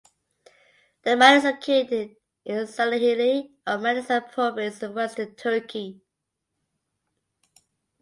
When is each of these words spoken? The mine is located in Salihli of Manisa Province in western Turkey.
The 1.03 1.15
mine 1.15 1.37
is 1.37 1.43
located 1.43 2.15
in 2.43 2.65
Salihli 2.65 3.51
of 3.67 3.81
Manisa 3.81 4.27
Province 4.31 4.81
in 4.81 4.95
western 4.95 5.35
Turkey. 5.35 6.01